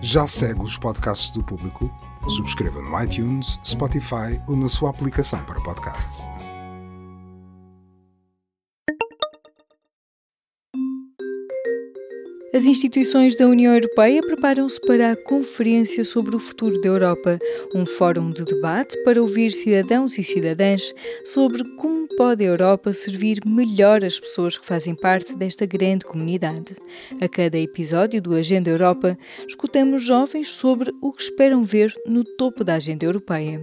Já 0.00 0.24
segue 0.24 0.60
os 0.62 0.78
podcasts 0.78 1.32
do 1.32 1.42
público? 1.42 1.90
Subscreva 2.28 2.80
no 2.80 3.02
iTunes, 3.02 3.58
Spotify 3.64 4.40
ou 4.46 4.56
na 4.56 4.68
sua 4.68 4.90
aplicação 4.90 5.44
para 5.44 5.60
podcasts. 5.62 6.28
As 12.54 12.66
instituições 12.66 13.34
da 13.34 13.46
União 13.46 13.72
Europeia 13.72 14.20
preparam-se 14.20 14.78
para 14.78 15.12
a 15.12 15.16
Conferência 15.16 16.04
sobre 16.04 16.36
o 16.36 16.38
Futuro 16.38 16.78
da 16.82 16.88
Europa, 16.88 17.38
um 17.74 17.86
fórum 17.86 18.30
de 18.30 18.44
debate 18.44 18.94
para 19.04 19.22
ouvir 19.22 19.50
cidadãos 19.50 20.18
e 20.18 20.22
cidadãs 20.22 20.92
sobre 21.24 21.64
como 21.76 22.06
pode 22.14 22.44
a 22.44 22.48
Europa 22.48 22.92
servir 22.92 23.38
melhor 23.46 24.04
as 24.04 24.20
pessoas 24.20 24.58
que 24.58 24.66
fazem 24.66 24.94
parte 24.94 25.34
desta 25.34 25.64
grande 25.64 26.04
comunidade. 26.04 26.76
A 27.22 27.26
cada 27.26 27.58
episódio 27.58 28.20
do 28.20 28.34
Agenda 28.34 28.68
Europa, 28.68 29.16
escutamos 29.48 30.04
jovens 30.04 30.48
sobre 30.48 30.92
o 31.00 31.10
que 31.10 31.22
esperam 31.22 31.64
ver 31.64 31.94
no 32.06 32.22
topo 32.22 32.62
da 32.62 32.74
agenda 32.74 33.06
europeia. 33.06 33.62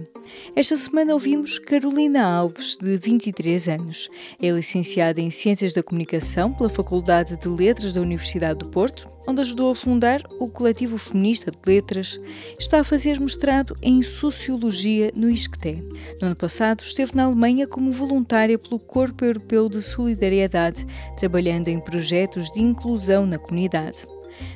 Esta 0.54 0.76
semana 0.76 1.12
ouvimos 1.12 1.58
Carolina 1.58 2.24
Alves, 2.24 2.76
de 2.76 2.96
23 2.96 3.68
anos. 3.68 4.08
É 4.40 4.50
licenciada 4.50 5.20
em 5.20 5.30
Ciências 5.30 5.72
da 5.72 5.82
Comunicação 5.82 6.52
pela 6.52 6.68
Faculdade 6.68 7.36
de 7.36 7.48
Letras 7.48 7.94
da 7.94 8.00
Universidade 8.00 8.60
do 8.60 8.68
Porto, 8.68 8.79
onde 9.26 9.40
ajudou 9.40 9.70
a 9.70 9.74
fundar 9.74 10.22
o 10.38 10.48
Coletivo 10.48 10.96
Feminista 10.96 11.50
de 11.50 11.58
Letras. 11.66 12.20
Está 12.58 12.80
a 12.80 12.84
fazer 12.84 13.20
mestrado 13.20 13.74
em 13.82 14.02
Sociologia 14.02 15.10
no 15.14 15.28
ISCTE. 15.28 15.82
No 16.20 16.28
ano 16.28 16.36
passado 16.36 16.80
esteve 16.80 17.16
na 17.16 17.24
Alemanha 17.24 17.66
como 17.66 17.92
voluntária 17.92 18.58
pelo 18.58 18.78
Corpo 18.78 19.24
Europeu 19.24 19.68
de 19.68 19.82
Solidariedade, 19.82 20.86
trabalhando 21.18 21.68
em 21.68 21.80
projetos 21.80 22.50
de 22.50 22.60
inclusão 22.60 23.26
na 23.26 23.38
comunidade. 23.38 24.06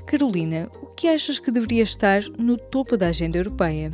Carolina, 0.06 0.70
o 0.80 0.86
que 0.86 1.08
achas 1.08 1.38
que 1.38 1.50
deveria 1.50 1.82
estar 1.82 2.22
no 2.38 2.56
topo 2.56 2.96
da 2.96 3.08
agenda 3.08 3.36
europeia? 3.36 3.90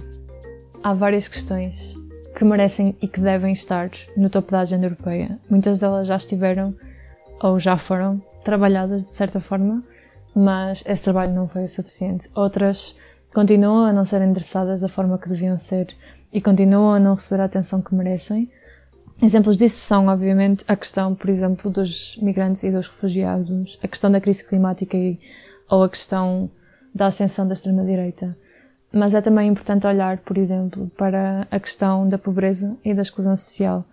há 0.83 0.95
várias 0.95 1.29
questões 1.29 1.95
que 2.37 2.45
merecem 2.45 2.97
e 3.03 3.09
que 3.09 3.21
devem 3.21 3.53
estar 3.53 3.91
no 4.17 4.31
topo 4.31 4.51
da 4.51 4.61
agenda 4.61 4.87
europeia. 4.87 5.39
Muitas 5.49 5.79
delas 5.79 6.07
já 6.07 6.17
estiveram 6.17 6.75
ou 7.43 7.59
já 7.59 7.77
foram 7.77 8.23
trabalhadas 8.45 9.07
de 9.07 9.15
certa 9.15 9.41
forma, 9.41 9.81
mas 10.35 10.83
esse 10.87 11.05
trabalho 11.05 11.35
não 11.35 11.49
foi 11.49 11.65
o 11.65 11.69
suficiente. 11.69 12.31
Outras 12.35 12.95
continuam 13.33 13.85
a 13.85 13.93
não 13.93 14.05
ser 14.05 14.23
endereçadas 14.23 14.81
da 14.81 14.89
forma 14.89 15.19
que 15.19 15.29
deviam 15.29 15.59
ser 15.59 15.95
e 16.33 16.41
continuam 16.41 16.93
a 16.95 17.01
não 17.01 17.15
receber 17.15 17.41
a 17.43 17.45
atenção 17.45 17.81
que 17.83 17.95
merecem. 17.95 18.51
Exemplos 19.23 19.57
disso 19.57 19.77
são, 19.77 20.07
obviamente, 20.07 20.65
a 20.67 20.75
questão, 20.75 21.15
por 21.15 21.29
exemplo, 21.29 21.71
dos 21.71 22.17
migrantes 22.23 22.63
e 22.63 22.71
dos 22.71 22.89
refugiados, 22.89 23.79
a 23.83 23.89
questão 23.89 24.11
da 24.11 24.21
crise 24.21 24.45
climática 24.45 24.97
e, 24.97 25.21
ou 25.69 25.83
a 25.83 25.89
questão 25.89 26.51
da 26.95 27.07
ascensão 27.07 27.47
da 27.47 27.55
extrema-direita. 27.55 28.37
Mas 28.93 29.15
é 29.15 29.21
também 29.21 29.49
importante 29.49 29.87
olhar, 29.87 30.19
por 30.19 30.38
exemplo, 30.38 30.90
para 30.97 31.47
a 31.51 31.61
questão 31.61 32.09
da 32.09 32.19
pobreza 32.19 32.77
e 32.85 32.95
da 32.95 33.03
exclusão 33.03 33.37
social, 33.37 33.85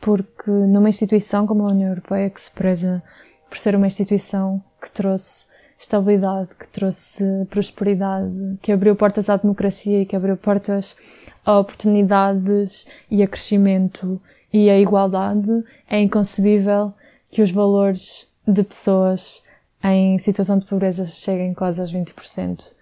porque 0.00 0.50
numa 0.50 0.88
instituição 0.88 1.46
como 1.46 1.62
a 1.62 1.70
União 1.70 1.88
Europeia, 1.88 2.28
que 2.28 2.40
se 2.40 2.50
preza 2.50 3.02
por 3.48 3.56
ser 3.56 3.74
uma 3.74 3.86
instituição 3.86 4.62
que 4.82 4.90
trouxe 4.90 5.46
estabilidade, 5.78 6.54
que 6.54 6.66
trouxe 6.68 7.24
prosperidade, 7.48 8.58
que 8.60 8.72
abriu 8.72 8.96
portas 8.96 9.30
à 9.30 9.36
democracia 9.36 10.02
e 10.02 10.06
que 10.06 10.16
abriu 10.16 10.36
portas 10.36 10.96
a 11.44 11.58
oportunidades 11.58 12.86
e 13.10 13.22
a 13.22 13.28
crescimento 13.28 14.20
e 14.52 14.68
a 14.68 14.78
igualdade, 14.78 15.64
é 15.88 16.00
inconcebível 16.00 16.92
que 17.30 17.42
os 17.42 17.50
valores 17.50 18.26
de 18.46 18.62
pessoas 18.62 19.42
em 19.84 20.18
situação 20.18 20.58
de 20.58 20.64
pobreza 20.64 21.04
cheguem 21.04 21.54
quase 21.54 21.80
aos 21.80 21.92
20% 21.92 22.78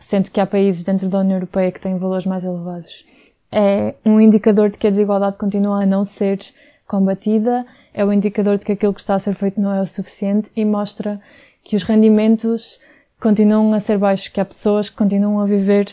sendo 0.00 0.30
que 0.30 0.40
há 0.40 0.46
países 0.46 0.82
dentro 0.82 1.08
da 1.08 1.18
União 1.20 1.36
Europeia 1.36 1.70
que 1.70 1.80
têm 1.80 1.98
valores 1.98 2.26
mais 2.26 2.42
elevados. 2.42 3.04
É 3.52 3.94
um 4.04 4.18
indicador 4.18 4.70
de 4.70 4.78
que 4.78 4.86
a 4.86 4.90
desigualdade 4.90 5.36
continua 5.36 5.82
a 5.82 5.86
não 5.86 6.04
ser 6.04 6.40
combatida, 6.86 7.66
é 7.92 8.04
um 8.04 8.12
indicador 8.12 8.56
de 8.56 8.64
que 8.64 8.72
aquilo 8.72 8.94
que 8.94 9.00
está 9.00 9.14
a 9.14 9.18
ser 9.18 9.34
feito 9.34 9.60
não 9.60 9.72
é 9.72 9.80
o 9.80 9.86
suficiente 9.86 10.50
e 10.56 10.64
mostra 10.64 11.20
que 11.62 11.76
os 11.76 11.82
rendimentos 11.82 12.80
continuam 13.20 13.72
a 13.74 13.80
ser 13.80 13.98
baixos, 13.98 14.28
que 14.28 14.40
há 14.40 14.44
pessoas 14.44 14.88
que 14.88 14.96
continuam 14.96 15.40
a 15.40 15.46
viver 15.46 15.86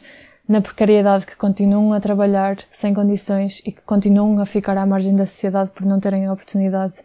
na 0.47 0.61
precariedade, 0.61 1.25
que 1.25 1.35
continuam 1.35 1.91
a 1.91 1.99
trabalhar 1.99 2.57
sem 2.71 2.93
condições 2.93 3.61
e 3.65 3.71
que 3.71 3.81
continuam 3.81 4.39
a 4.39 4.45
ficar 4.45 4.77
à 4.77 4.85
margem 4.85 5.15
da 5.15 5.25
sociedade 5.25 5.71
por 5.71 5.85
não 5.85 5.99
terem 5.99 6.25
a 6.25 6.33
oportunidade 6.33 6.95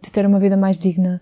de 0.00 0.12
ter 0.12 0.24
uma 0.24 0.38
vida 0.38 0.56
mais 0.56 0.78
digna. 0.78 1.20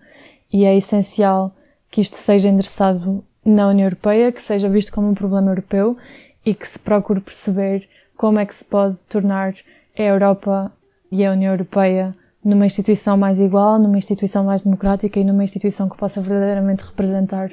E 0.51 0.65
é 0.65 0.77
essencial 0.77 1.51
que 1.89 2.01
isto 2.01 2.15
seja 2.15 2.49
endereçado 2.49 3.23
na 3.43 3.67
União 3.67 3.87
Europeia, 3.87 4.31
que 4.31 4.41
seja 4.41 4.69
visto 4.69 4.91
como 4.91 5.09
um 5.09 5.15
problema 5.15 5.51
europeu 5.51 5.97
e 6.45 6.53
que 6.53 6.67
se 6.67 6.77
procure 6.77 7.19
perceber 7.19 7.87
como 8.15 8.39
é 8.39 8.45
que 8.45 8.53
se 8.53 8.65
pode 8.65 8.97
tornar 9.09 9.55
a 9.97 10.01
Europa 10.01 10.71
e 11.11 11.25
a 11.25 11.31
União 11.31 11.51
Europeia 11.51 12.15
numa 12.43 12.65
instituição 12.65 13.17
mais 13.17 13.39
igual, 13.39 13.79
numa 13.79 13.97
instituição 13.97 14.43
mais 14.43 14.61
democrática 14.61 15.19
e 15.19 15.23
numa 15.23 15.43
instituição 15.43 15.87
que 15.87 15.97
possa 15.97 16.21
verdadeiramente 16.21 16.83
representar 16.83 17.51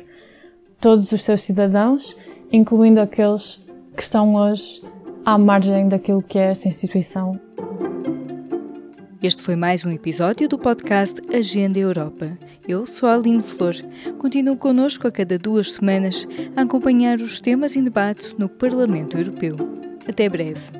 todos 0.81 1.13
os 1.13 1.23
seus 1.23 1.43
cidadãos, 1.43 2.17
incluindo 2.53 3.01
aqueles 3.01 3.63
que 3.97 4.03
estão 4.03 4.35
hoje 4.35 4.83
à 5.25 5.39
margem 5.39 5.89
daquilo 5.89 6.23
que 6.23 6.39
é 6.39 6.51
esta 6.51 6.67
instituição. 6.67 7.39
Este 9.23 9.43
foi 9.43 9.55
mais 9.55 9.85
um 9.85 9.91
episódio 9.91 10.49
do 10.49 10.59
podcast 10.59 11.21
Agenda 11.31 11.79
Europa. 11.79 12.39
Eu 12.67 12.87
sou 12.87 13.07
a 13.07 13.15
Aline 13.15 13.43
Flor. 13.43 13.75
Continuo 14.19 14.57
connosco 14.57 15.07
a 15.07 15.13
cada 15.13 15.39
duas 15.39 15.75
semanas 15.75 16.27
a 16.57 16.63
acompanhar 16.63 17.21
os 17.21 17.39
temas 17.39 17.77
em 17.77 17.85
debate 17.85 18.35
no 18.39 18.49
Parlamento 18.49 19.19
Europeu. 19.19 19.57
Até 20.09 20.27
breve. 20.27 20.80